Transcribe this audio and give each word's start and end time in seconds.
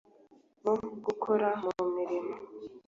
bo 0.63 0.73
gukora 1.05 1.47
mu 1.63 1.73
mirima 1.93 2.35